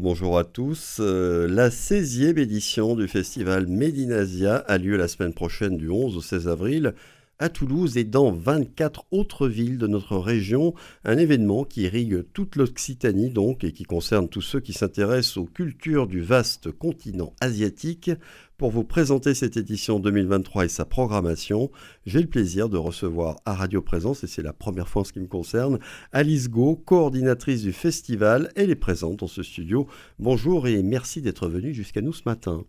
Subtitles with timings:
[0.00, 0.98] Bonjour à tous.
[1.00, 6.20] Euh, la 16e édition du festival Médinasia a lieu la semaine prochaine du 11 au
[6.20, 6.94] 16 avril
[7.38, 10.74] à Toulouse et dans 24 autres villes de notre région.
[11.04, 15.46] Un événement qui irrigue toute l'Occitanie donc et qui concerne tous ceux qui s'intéressent aux
[15.46, 18.10] cultures du vaste continent asiatique.
[18.56, 21.70] Pour vous présenter cette édition 2023 et sa programmation,
[22.06, 25.12] j'ai le plaisir de recevoir à Radio Présence, et c'est la première fois en ce
[25.12, 25.78] qui me concerne,
[26.10, 28.50] Alice Go, coordinatrice du festival.
[28.56, 29.86] Elle est présente dans ce studio.
[30.18, 32.64] Bonjour et merci d'être venue jusqu'à nous ce matin.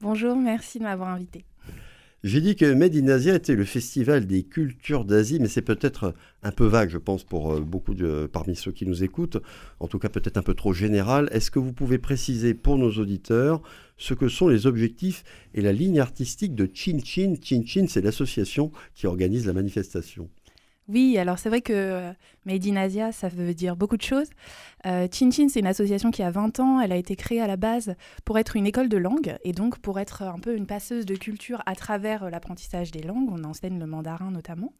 [0.00, 1.44] Bonjour, merci de m'avoir invité.
[2.24, 6.64] J'ai dit que Made était le festival des cultures d'Asie, mais c'est peut-être un peu
[6.64, 7.94] vague, je pense, pour euh, beaucoup
[8.32, 9.36] parmi ceux qui nous écoutent.
[9.78, 11.28] En tout cas, peut-être un peu trop général.
[11.32, 13.60] Est-ce que vous pouvez préciser pour nos auditeurs
[13.98, 17.34] ce que sont les objectifs et la ligne artistique de Chin Chin?
[17.42, 20.30] Chin Chin, c'est l'association qui organise la manifestation.
[20.88, 22.12] Oui, alors c'est vrai que euh,
[22.44, 24.28] Made in Asia, ça veut dire beaucoup de choses.
[24.84, 26.78] Euh, Chin Chin, c'est une association qui a 20 ans.
[26.78, 27.94] Elle a été créée à la base
[28.26, 31.16] pour être une école de langue et donc pour être un peu une passeuse de
[31.16, 33.30] culture à travers euh, l'apprentissage des langues.
[33.30, 34.74] On enseigne le mandarin notamment.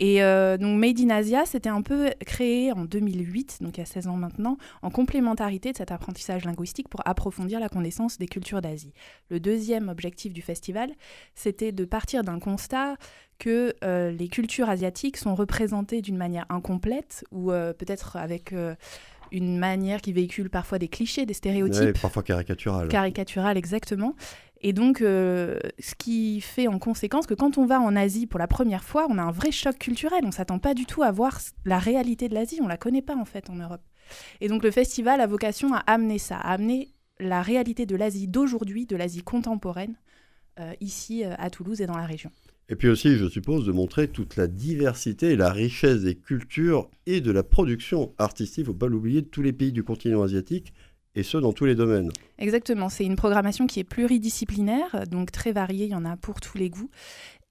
[0.00, 0.20] Et
[0.58, 4.08] donc Made in Asia, c'était un peu créé en 2008, donc il y a 16
[4.08, 8.92] ans maintenant, en complémentarité de cet apprentissage linguistique pour approfondir la connaissance des cultures d'Asie.
[9.30, 10.90] Le deuxième objectif du festival,
[11.34, 12.96] c'était de partir d'un constat
[13.42, 18.76] que euh, les cultures asiatiques sont représentées d'une manière incomplète ou euh, peut-être avec euh,
[19.32, 22.00] une manière qui véhicule parfois des clichés, des stéréotypes.
[22.00, 22.86] parfois caricatural.
[22.86, 24.14] Caricatural, exactement.
[24.62, 28.46] Et donc, ce qui fait en conséquence que quand on va en Asie pour la
[28.46, 30.20] première fois, on a un vrai choc culturel.
[30.22, 32.58] On ne s'attend pas du tout à voir la réalité de l'Asie.
[32.60, 33.82] On ne la connaît pas en fait en Europe.
[34.40, 38.28] Et donc, le festival a vocation à amener ça, à amener la réalité de l'Asie
[38.28, 39.96] d'aujourd'hui, de l'Asie contemporaine,
[40.80, 42.30] ici à Toulouse et dans la région.
[42.68, 46.88] Et puis aussi, je suppose, de montrer toute la diversité et la richesse des cultures
[47.06, 49.82] et de la production artistique, il ne faut pas l'oublier, de tous les pays du
[49.82, 50.72] continent asiatique,
[51.14, 52.10] et ce, dans tous les domaines.
[52.38, 56.40] Exactement, c'est une programmation qui est pluridisciplinaire, donc très variée, il y en a pour
[56.40, 56.90] tous les goûts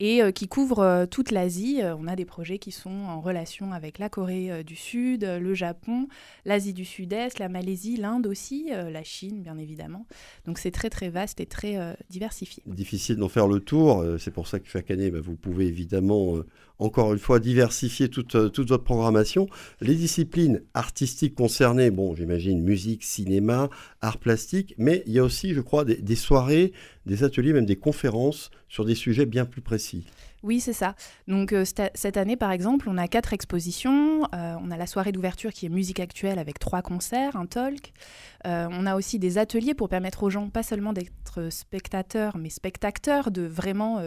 [0.02, 1.82] et euh, qui couvre euh, toute l'Asie.
[1.82, 5.54] Euh, on a des projets qui sont en relation avec la Corée du Sud, le
[5.54, 6.08] Japon,
[6.44, 10.08] l'Asie du Sud-Est, la Malaisie, l'Inde aussi, la Chine bien évidemment.
[10.46, 12.64] Donc c'est très très vaste et très diversifié.
[12.66, 16.42] Difficile d'en faire le tour, c'est pour ça que chaque année bah, vous pouvez évidemment
[16.80, 19.48] encore une fois diversifier toute, toute votre programmation.
[19.82, 23.70] Les disciplines artistiques concernées, bon j'imagine musique, cinéma,
[24.02, 26.74] art plastique, mais il y a aussi je crois des soirées,
[27.06, 30.06] des ateliers, même des conférences sur des sujets bien plus précis.
[30.44, 30.96] Oui, c'est ça.
[31.28, 34.24] Donc euh, cette année, par exemple, on a quatre expositions.
[34.34, 37.94] Euh, on a la soirée d'ouverture qui est musique actuelle avec trois concerts, un talk.
[38.48, 42.50] Euh, on a aussi des ateliers pour permettre aux gens pas seulement d'être spectateurs, mais
[42.50, 44.02] spectateurs, de vraiment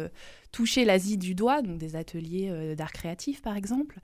[0.55, 3.99] toucher l'Asie du doigt, donc des ateliers d'art créatif, par exemple.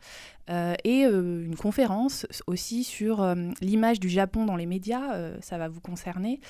[0.48, 3.24] et une conférence aussi sur
[3.60, 5.38] l'image du Japon dans les médias.
[5.40, 6.40] ça va vous concerner.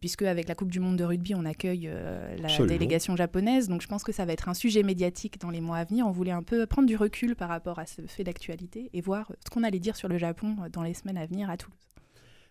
[0.00, 1.88] puisque avec la Coupe du Monde de rugby, on accueille
[2.38, 3.68] la délégation japonaise.
[3.68, 6.06] Donc je pense que ça va être un sujet médiatique dans les mois à venir,
[6.06, 9.30] on voulait un peu prendre du recul par rapport à ce fait d'actualité et voir
[9.44, 11.78] ce qu'on allait dire sur le Japon dans les semaines à venir à Toulouse.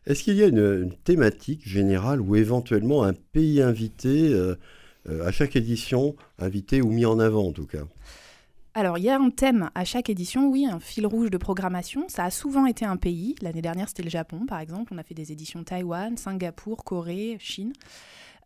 [0.07, 4.55] Est-ce qu'il y a une, thématique générale ou éventuellement un pays invité euh, euh,
[5.07, 7.83] à chaque édition, invité ou mis en avant en tout cas
[8.77, 12.05] alors, il y a un thème à chaque édition, oui, un fil rouge de programmation.
[12.09, 13.33] Ça a souvent été un pays.
[13.41, 14.93] L'année dernière, c'était le Japon, par exemple.
[14.93, 17.73] On a fait des éditions Taïwan, Singapour, Corée, Chine.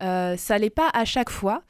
[0.02, 1.64] Euh, ça l'est pas à chaque fois.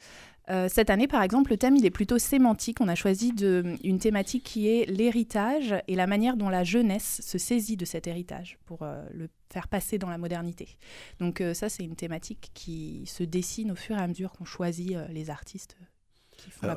[0.50, 2.80] Euh, cette année, par exemple, le thème il est plutôt sémantique.
[2.80, 7.20] On a choisi de, une thématique qui est l'héritage et la manière dont la jeunesse
[7.22, 10.76] se saisit de cet héritage pour euh, le faire passer dans la modernité.
[11.20, 14.44] Donc euh, ça, c'est une thématique qui se dessine au fur et à mesure qu'on
[14.44, 15.76] choisit les artistes.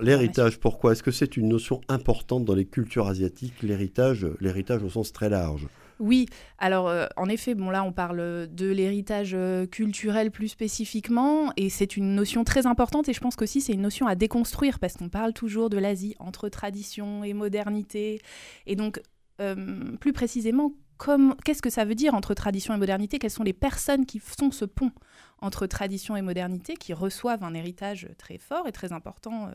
[0.02, 0.92] L'héritage, pourquoi?
[0.92, 5.30] Est-ce que c'est une notion importante dans les cultures asiatiques, l'héritage, l'héritage au sens très
[5.30, 5.68] large?
[6.00, 6.26] Oui,
[6.58, 11.70] alors euh, en effet, bon là on parle de l'héritage euh, culturel plus spécifiquement et
[11.70, 14.96] c'est une notion très importante et je pense qu'aussi c'est une notion à déconstruire parce
[14.96, 18.20] qu'on parle toujours de l'Asie entre tradition et modernité.
[18.66, 19.02] Et donc
[19.42, 23.20] euh, plus précisément qu'est-ce que ça veut dire entre tradition et modernité?
[23.20, 24.92] Quelles sont les personnes qui font ce pont
[25.40, 29.52] entre tradition et modernité, qui reçoivent un héritage très fort et très important euh,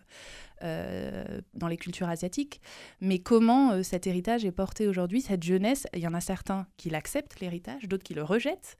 [0.62, 2.60] euh, dans les cultures asiatiques?
[3.00, 6.66] Mais comment euh, cet héritage est porté aujourd'hui Cette jeunesse, il y en a certains
[6.76, 8.78] qui l'acceptent, l'héritage, d'autres qui le rejettent,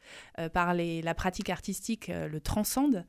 [0.53, 3.05] par la pratique artistique le transcende.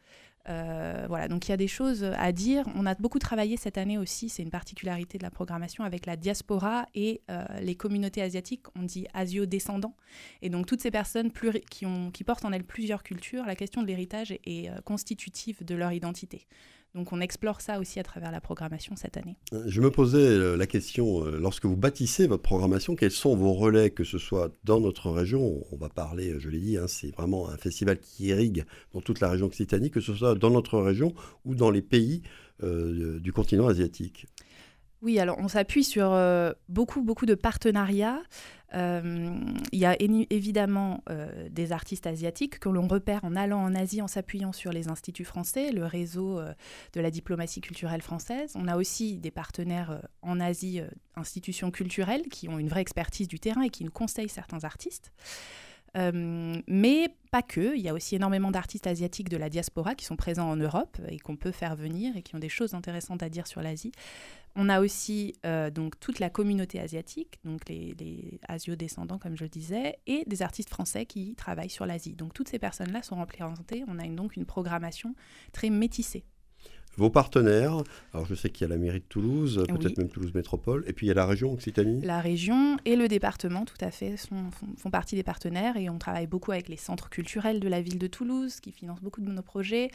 [0.49, 2.65] Euh, voilà, donc il y a des choses à dire.
[2.75, 6.15] On a beaucoup travaillé cette année aussi, c'est une particularité de la programmation avec la
[6.15, 9.95] diaspora et euh, les communautés asiatiques, on dit asio-descendants.
[10.41, 14.31] Et donc toutes ces personnes qui, portent en elles plusieurs cultures, la question de l'héritage
[14.31, 16.47] est, euh, constitutive de leur identité.
[16.93, 19.37] Donc on explore ça aussi à travers la programmation cette année.
[19.65, 24.03] Je me posais la question, lorsque vous bâtissez votre programmation, quels sont vos relais, que
[24.03, 27.57] ce soit dans notre région, on va parler, je l'ai dit, hein, c'est vraiment un
[27.57, 31.13] festival qui irrigue dans toute la région occitanie, que ce soit dans notre région
[31.45, 32.23] ou dans les pays
[32.61, 34.27] du continent asiatique?
[35.01, 38.21] Oui, alors on s'appuie sur euh, beaucoup, beaucoup de partenariats.
[38.73, 39.35] Euh,
[39.71, 44.01] il y a évidemment euh, des artistes asiatiques que l'on repère en allant en Asie
[44.01, 46.39] en s'appuyant sur les instituts français, le réseau
[46.93, 48.53] de la diplomatie culturelle française.
[48.55, 50.81] On a aussi des partenaires en Asie,
[51.15, 55.11] institutions culturelles, qui ont une vraie expertise du terrain et qui nous conseillent certains artistes.
[55.95, 60.15] mais pas que, il y a aussi énormément d'artistes asiatiques de la diaspora qui sont
[60.15, 63.29] présents en Europe et qu'on peut faire venir et qui ont des choses intéressantes à
[63.29, 63.91] dire sur l'Asie.
[64.55, 69.49] On a aussi euh, donc toute la communauté asiatique, donc les, asio-descendants comme je le
[69.49, 72.15] disais, et des artistes français qui travaillent sur l'Asie.
[72.15, 73.83] Donc toutes ces personnes-là sont représentées.
[73.87, 75.15] On a donc une programmation
[75.53, 76.25] très métissée.
[76.97, 77.77] Vos partenaires,
[78.13, 80.93] alors je sais qu'il y a la mairie de Toulouse, peut-être même Toulouse Métropole, et
[80.93, 84.15] puis il y a la région Occitanie La région et le département, tout à fait,
[84.17, 87.97] font, partie des partenaires et on travaille beaucoup avec les centres culturels de la ville
[87.97, 89.89] de Toulouse qui financent beaucoup de nos projets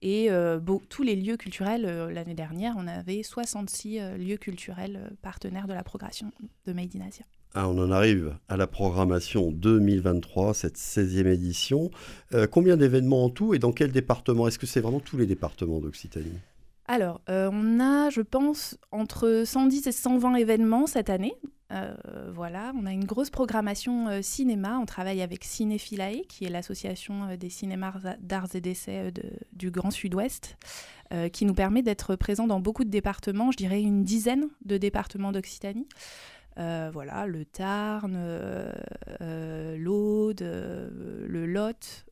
[0.00, 0.58] et euh,
[0.88, 1.84] tous les lieux culturels.
[1.84, 6.32] Euh, l'année dernière, on avait 66 euh, lieux culturels partenaires de la progression
[6.66, 7.24] de Made in Asia.
[7.54, 11.90] Ah, on en arrive à la programmation 2023, cette 16e édition.
[12.34, 14.46] Euh, combien d'événements en tout et dans quel département?
[14.46, 16.38] Est-ce que c'est vraiment tous les départements d'Occitanie?
[16.86, 21.34] Alors, euh, on a, je pense, entre 110 et 120 événements cette année.
[21.72, 21.94] Euh,
[22.34, 24.78] voilà, on a une grosse programmation cinéma.
[24.78, 29.12] On travaille avec Cinéphilae, qui est l'association des cinémas d'arts et d'essais
[29.52, 30.56] du Grand Sud-Ouest,
[31.32, 35.32] qui nous permet d'être présents dans beaucoup de départements, je dirais une dizaine de départements
[35.32, 35.86] d'Occitanie.
[36.58, 38.72] Euh, voilà, le Tarn, euh,
[39.20, 42.04] euh, l'Aude, le Lot,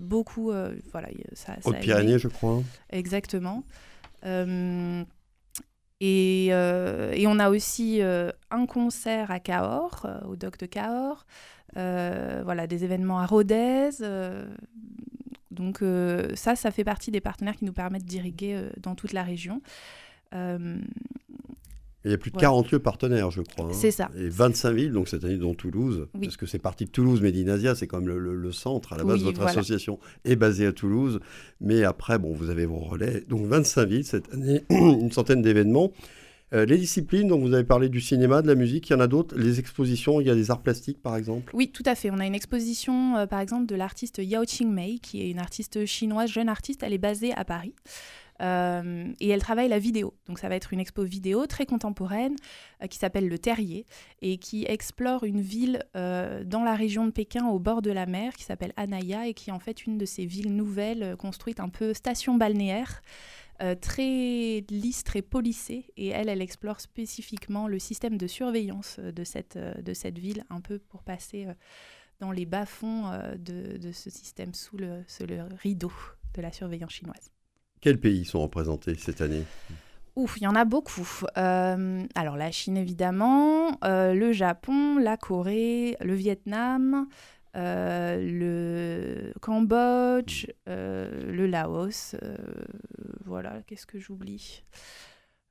[0.00, 0.52] beaucoup,
[0.92, 1.56] voilà, ça.
[1.64, 2.62] Haute-Pyrénées, je crois.
[2.90, 3.62] Exactement.
[6.02, 11.26] Et, et, on a aussi un concert à Cahors, au Doc de Cahors,
[11.74, 13.90] voilà, des événements à Rodez.
[15.50, 15.82] donc
[16.34, 19.62] ça, ça fait partie des partenaires qui nous permettent d'irriguer dans toute la région.
[22.04, 23.66] Il y a plus de 40 lieux partenaires, je crois.
[23.66, 23.74] Hein.
[23.74, 24.10] C'est ça.
[24.16, 26.08] Et 25 villes, donc cette année, dont Toulouse.
[26.20, 28.94] Parce que c'est parti de Toulouse, Médinasia, c'est quand même le, centre.
[28.94, 31.20] À la base, votre association est basée à Toulouse.
[31.60, 33.24] Mais après, bon, vous avez vos relais.
[33.28, 35.92] Donc 25 villes cette année, une centaine d'événements.
[36.52, 39.00] Euh, les disciplines, donc vous avez parlé du cinéma, de la musique, il y en
[39.00, 39.36] a d'autres.
[39.36, 42.10] Les expositions, il y a des arts plastiques par exemple Oui, tout à fait.
[42.10, 45.86] On a une exposition euh, par exemple de l'artiste Yao Qingmei, qui est une artiste
[45.86, 46.82] chinoise, jeune artiste.
[46.82, 47.74] Elle est basée à Paris.
[48.40, 50.14] Euh, et elle travaille la vidéo.
[50.26, 52.36] Donc ça va être une expo vidéo très contemporaine
[52.82, 53.86] euh, qui s'appelle Le Terrier
[54.22, 58.06] et qui explore une ville euh, dans la région de Pékin au bord de la
[58.06, 61.60] mer qui s'appelle Anaya et qui est en fait une de ces villes nouvelles construites
[61.60, 63.02] un peu station balnéaire.
[63.82, 65.84] très lisse, très polissée.
[65.96, 70.62] Et elle, elle explore spécifiquement le système de surveillance de cette, de cette ville, un
[70.62, 71.46] peu pour passer
[72.20, 75.92] dans les bas-fonds de, de, ce système sous le, sous le rideau
[76.34, 77.30] de la surveillance chinoise.
[77.80, 79.44] Quels pays sont représentés cette année?
[80.16, 81.08] Ouf, il y en a beaucoup.
[81.38, 87.06] Euh, alors la Chine évidemment, euh, le Japon, la Corée, le Vietnam,
[87.56, 92.16] euh, le Cambodge, le Laos.
[93.24, 94.62] voilà, qu'est-ce que j'oublie?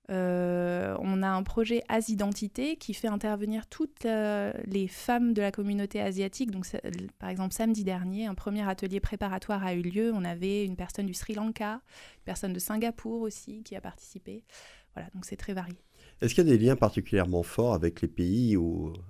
[0.10, 5.52] Euh, on a un projet As-Identité qui fait intervenir toutes euh, les femmes de la
[5.52, 6.52] communauté asiatique.
[6.52, 6.66] Donc,
[7.20, 10.12] par exemple, samedi dernier, un premier atelier préparatoire a eu lieu.
[10.14, 14.44] On avait une personne du Sri Lanka, une personne de Singapour aussi qui a participé.
[14.96, 15.78] Voilà, donc c'est très varié.
[16.22, 18.58] Est-ce qu'il y a des liens particulièrement forts avec les pays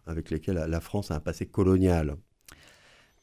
[0.06, 2.18] avec lesquels la France a un passé colonial?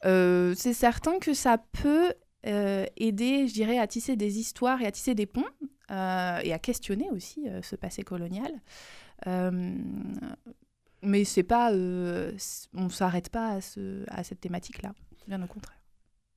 [0.04, 2.12] Euh, C'est certain que ça peut
[2.46, 5.44] aider, je dirais, à tisser des histoires et à tisser des ponts.
[5.92, 8.50] Euh, et à questionner aussi euh, ce passé colonial.
[9.28, 9.72] Euh,
[11.02, 14.94] mais c'est pas, on s'arrête pas à, ce, à cette thématique-là,
[15.28, 15.78] bien au contraire.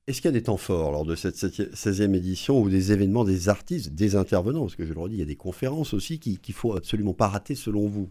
[0.06, 3.24] Est-ce qu'il y a des temps forts lors de cette 16e édition ou des événements,
[3.24, 4.60] des artistes, des intervenants?
[4.60, 7.14] Parce que je le redis, il y a des conférences aussi qu'il ne faut absolument
[7.14, 8.08] pas rater selon vous.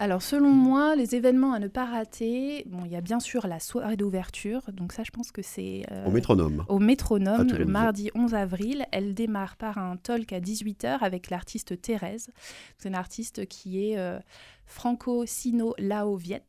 [0.00, 3.48] Alors, selon moi, les événements à ne pas rater, bon, il y a bien sûr
[3.48, 4.62] la soirée d'ouverture.
[4.72, 5.84] Donc, ça, je pense que c'est.
[5.90, 6.64] Euh, au métronome.
[6.68, 8.86] Au métronome, le mardi 11 avril.
[8.92, 12.30] Elle démarre par un talk à 18h avec l'artiste Thérèse.
[12.78, 14.20] C'est une artiste qui est euh,
[14.66, 16.46] franco-sino-lao-viet.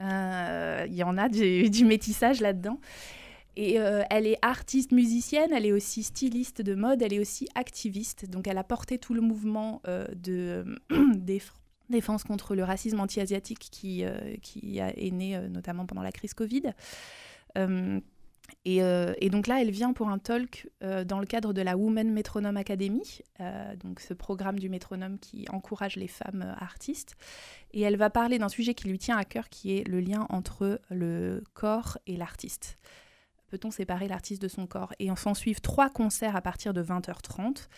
[0.00, 2.78] Euh, il y en a du, du métissage là-dedans.
[3.54, 8.24] Et elle est artiste musicienne, elle est aussi styliste de mode, elle est aussi activiste.
[8.30, 9.82] Donc elle a porté tout le mouvement
[10.16, 10.64] de,
[11.14, 11.38] des
[11.92, 16.34] défense contre le racisme anti-asiatique qui, euh, qui est né euh, notamment pendant la crise
[16.34, 16.72] Covid.
[17.56, 18.00] Euh,
[18.66, 22.12] Euh, et, donc là, elle vient pour un talk dans le cadre de la Women
[22.12, 23.22] Metronome Academy,
[23.82, 27.16] donc ce programme du métronome qui encourage les femmes artistes.
[27.72, 30.26] Et elle va parler d'un sujet qui lui tient à cœur, qui est le lien
[30.28, 32.78] entre le corps et l'artiste.
[33.48, 34.94] Peut-on séparer l'artiste de son corps?
[34.98, 37.68] Et on s'en suivent trois concerts à partir de 20h30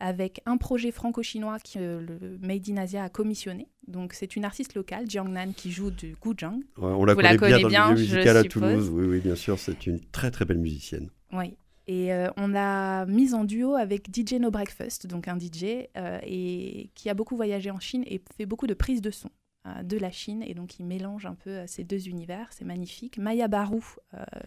[0.00, 3.68] avec un projet franco-chinois que le Made in Asia a commissionné.
[3.86, 6.60] Donc c'est une artiste locale, Jiang Nan, qui joue du guzheng.
[6.76, 8.90] on la connaît bien dans le musical à Toulouse.
[8.92, 11.10] Oui, oui, bien sûr, c'est une très très belle musicienne.
[11.32, 11.56] Oui.
[11.88, 16.18] Et euh, on l'a mise en duo avec DJ No Breakfast, donc un DJ, euh,
[16.24, 19.45] et qui a beaucoup voyagé en Chine et fait beaucoup de prises de son euh,
[19.84, 20.42] de la Chine.
[20.46, 23.18] Et donc il mélange un peu ces deux univers, c'est magnifique.
[23.18, 23.82] Maya Baru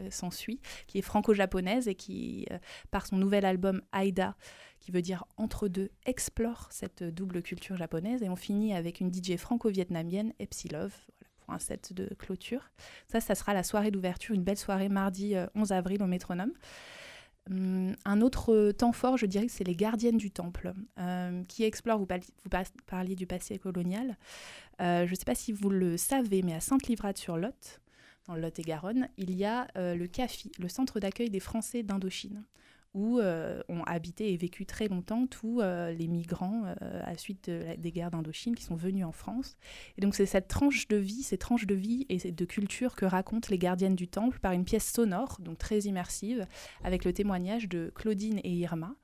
[0.10, 2.48] s'ensuit, qui est franco-japonaise et qui,
[2.92, 4.36] par son nouvel album Aida,
[4.80, 8.24] qui veut dire entre deux, explore cette double culture japonaise.
[8.24, 12.72] Et on finit avec une DJ franco-vietnamienne, Epsilove, voilà, pour un set de clôture.
[13.08, 16.54] Ça, ça sera la soirée d'ouverture, une belle soirée mardi 11 euh, avril au Métronome.
[17.50, 21.64] Hum, un autre temps fort, je dirais que c'est les gardiennes du temple, euh, qui
[21.64, 22.08] explorent, vous,
[22.86, 24.18] parliez du passé colonial.
[24.82, 27.82] Euh, je ne sais pas si vous le savez, mais à Sainte-Livrade-sur-Lot,
[28.28, 32.44] dans Lot-et-Garonne, il y a le CAFI, le centre d'accueil des Français d'Indochine
[32.94, 37.50] où euh, ont habité et vécu très longtemps tous euh, les migrants euh, à suite
[37.50, 39.58] des guerres d'Indochine qui sont venus en France.
[39.98, 43.06] Et donc c'est cette tranche de vie, ces tranches de vie et de culture que
[43.06, 46.48] racontent les gardiennes du temple par une pièce sonore, donc très immersive,
[46.84, 48.96] avec le témoignage de Claudine et Irma,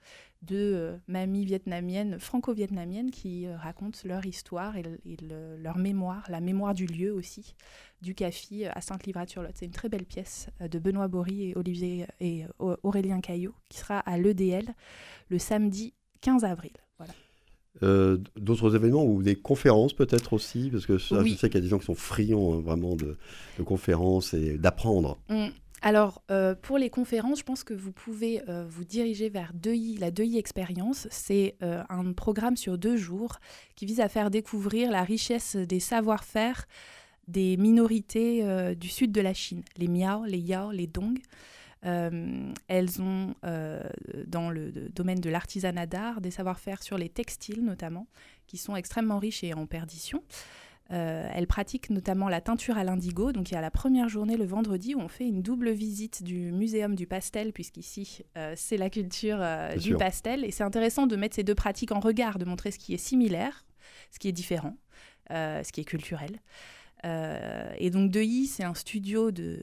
[0.46, 4.84] deux mamies vietnamiennes, franco-vietnamiennes, qui racontent leur histoire et,
[5.60, 7.56] leur mémoire, la mémoire du lieu aussi
[8.02, 9.52] du CAFI à Sainte-Livrade-sur-Lot.
[9.56, 13.54] C'est une très belle pièce euh, de Benoît Bory et Olivier et euh, Aurélien Caillot
[13.70, 14.74] qui sera à l'EDL
[15.30, 16.72] le samedi 15 avril.
[16.98, 17.14] Voilà.
[17.84, 20.70] Euh, d'autres événements ou des conférences peut-être aussi?
[20.70, 23.18] Parce que je sais qu'il y a des gens qui sont friands hein, vraiment de,
[23.66, 25.18] conférences et d'apprendre.
[25.30, 25.48] Mmh.
[25.86, 26.24] Alors,
[26.63, 31.08] pour les conférences, je pense que vous pouvez vous diriger vers la 2i Expérience.
[31.12, 33.38] C'est un programme sur deux jours
[33.75, 36.65] qui vise à faire découvrir la richesse des savoir-faire
[37.27, 41.20] des minorités euh, du sud de la Chine, les Miao, les Yao, les Dong.
[41.86, 43.84] Euh, elles ont, euh,
[44.25, 48.08] dans le domaine de l'artisanat d'art, des savoir-faire sur les textiles notamment,
[48.48, 50.24] qui sont extrêmement riches et en perdition.
[50.89, 53.32] Elles pratiquent notamment la teinture à l'indigo.
[53.32, 56.24] Donc il y a la première journée le vendredi où on fait une double visite
[56.24, 58.22] du muséum du pastel, puisqu'ici
[58.56, 59.44] c'est la culture
[59.77, 60.46] du pastel.
[60.46, 62.98] Et c'est intéressant de mettre ces deux pratiques en regard, de montrer ce qui est
[62.98, 63.65] similaire,
[64.12, 64.77] ce qui est différent,
[65.30, 66.39] ce qui est culturel.
[67.06, 69.60] Euh, et donc Deuilly, c'est un studio de,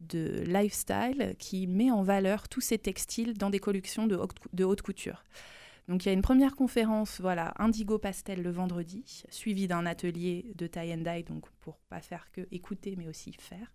[0.00, 4.18] de lifestyle qui met en valeur tous ces textiles dans des collections de,
[4.52, 5.24] de haute couture.
[5.88, 10.46] Donc il y a une première conférence, voilà, Indigo Pastel le vendredi, suivi d'un atelier
[10.54, 13.72] de tie and dye, donc pour pas faire que écouter, mais aussi faire.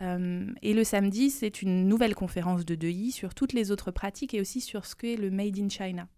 [0.00, 4.32] Euh, et le samedi, c'est une nouvelle conférence de Deuilly sur toutes les autres pratiques
[4.32, 6.08] et aussi sur ce qu'est le Made in China.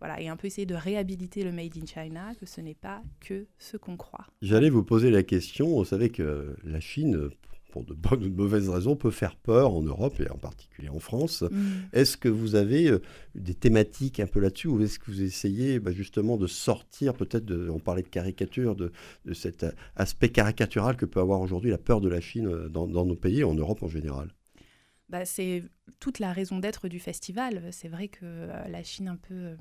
[0.00, 3.02] Voilà, et un peu essayer de réhabiliter le Made in China, que ce n'est pas
[3.20, 4.26] que ce qu'on croit.
[4.42, 7.30] J'allais vous poser la question, vous savez que la Chine,
[7.74, 10.88] pour de bonnes ou de mauvaises raisons, peut faire peur en Europe et en particulier
[10.90, 11.42] en France.
[11.42, 11.72] Mm.
[11.92, 13.02] Est-ce que vous avez euh,
[13.34, 17.44] des thématiques un peu là-dessus ou est-ce que vous essayez bah, justement de sortir peut-être,
[17.44, 18.92] de, on parlait de caricature, de,
[19.32, 19.66] cet
[19.96, 23.16] aspect caricatural que peut avoir aujourd'hui la peur de la Chine euh, dans, dans nos
[23.16, 24.28] pays et en Europe en général?
[25.08, 25.64] Bah, c'est
[25.98, 27.68] toute la raison d'être du festival.
[27.72, 29.56] C'est vrai que euh, la Chine un peu euh,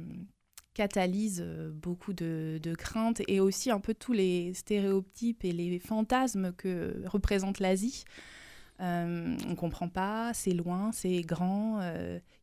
[0.74, 6.54] catalyse euh, beaucoup de, craintes et aussi un peu tous les stéréotypes et les fantasmes
[6.54, 8.06] que représente l'Asie.
[8.80, 8.86] on
[9.50, 11.82] ne comprend pas, c'est loin, c'est grand,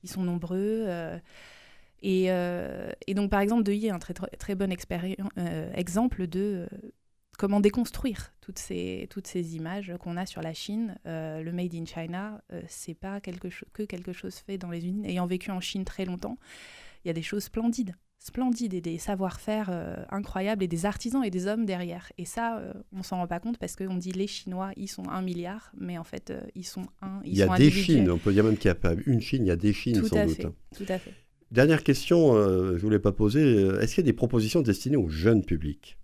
[0.02, 0.88] ils sont nombreux.
[2.02, 2.28] Et,
[3.14, 4.72] donc, par exemple, Deuilly est un très, très, bon
[5.74, 6.66] exemple de
[7.40, 10.98] comment déconstruire toutes ces, toutes ces images qu'on a sur la Chine.
[11.06, 14.80] Euh, le Made in China, euh, c'est pas quelque que quelque chose fait dans les
[14.80, 15.06] usines.
[15.06, 16.36] Ayant vécu en Chine très longtemps,
[17.02, 21.24] il y a des choses splendides, splendides et des savoir-faire euh, incroyables et des artisans
[21.24, 22.12] et des hommes derrière.
[22.18, 22.62] Et ça,
[22.92, 25.98] on s'en rend pas compte parce qu'on dit les Chinois, ils sont un milliard, mais
[25.98, 27.20] en fait, ils sont un.
[27.24, 29.44] il y a des Chines, on peut dire même qu'il n'y a pas une Chine,
[29.44, 30.46] il y a des Chines sans doute.
[30.76, 31.14] Tout à fait.
[31.50, 33.42] Dernière question, je ne voulais pas poser.
[33.80, 35.98] Est-ce qu'il y a des propositions destinées au jeune public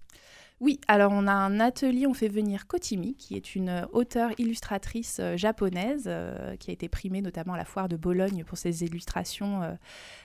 [0.59, 4.31] oui, alors on a un atelier, on fait venir Kotimi, qui est une euh, auteure
[4.39, 8.57] illustratrice euh, japonaise, euh, qui a été primée notamment à la foire de Bologne pour
[8.57, 9.77] ses illustrations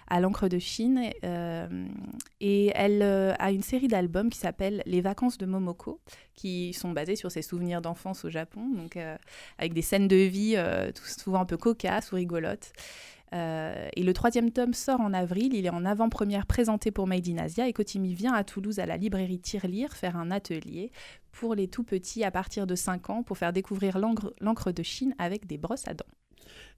[0.08, 1.02] à l'encre de Chine.
[2.40, 6.00] et elle a une série d'albums qui s'appelle Les vacances de Momoko,
[6.34, 8.88] qui sont basés sur ses souvenirs d'enfance au Japon,
[9.58, 10.58] avec des scènes de vie
[10.96, 12.74] souvent un peu cocasses ou rigolotes.
[13.34, 15.54] Euh, et le troisième tome sort en avril.
[15.54, 17.68] Il est en avant-première présenté pour Made in Asia.
[17.68, 20.92] Et Kotimi vient à Toulouse à la librairie Tirelire faire un atelier
[21.32, 25.16] pour les tout petits à partir de 5 ans pour faire découvrir l'encre de Chine
[25.18, 26.06] avec des brosses à dents.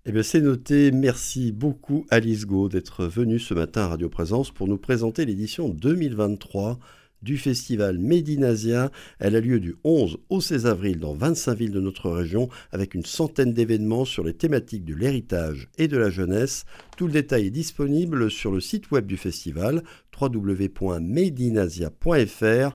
[0.05, 0.91] Eh bien, c'est noté.
[0.91, 5.69] Merci beaucoup, Alice Go, d'être venue ce matin à Radio Présence pour nous présenter l'édition
[5.69, 6.77] 2023
[7.23, 8.91] du festival Médinasia.
[9.19, 12.93] Elle a lieu du 11 au 16 avril dans 25 villes de notre région avec
[12.93, 16.65] une centaine d'événements sur les thématiques de l'héritage et de la jeunesse.
[16.97, 19.83] Tout le détail est disponible sur le site web du festival
[20.19, 22.71] www.medinasia.fr